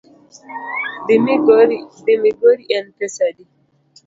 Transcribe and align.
Dhi 1.05 1.17
migori 2.23 2.57
en 2.77 2.85
pesa 2.97 3.21
adi? 3.29 3.43